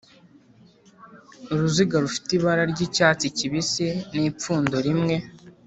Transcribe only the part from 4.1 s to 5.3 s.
n ipfundo rimwe